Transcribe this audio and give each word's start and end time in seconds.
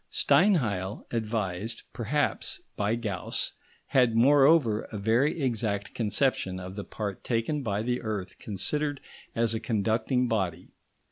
Steinheil, 0.09 1.05
advised, 1.11 1.83
perhaps, 1.93 2.59
by 2.75 2.95
Gauss, 2.95 3.53
had, 3.89 4.15
moreover, 4.15 4.81
a 4.91 4.97
very 4.97 5.39
exact 5.43 5.93
conception 5.93 6.59
of 6.59 6.73
the 6.73 6.83
part 6.83 7.23
taken 7.23 7.61
by 7.61 7.83
the 7.83 8.01
earth 8.01 8.39
considered 8.39 8.99
as 9.35 9.53
a 9.53 9.59
conducting 9.59 10.27
body. 10.27 10.69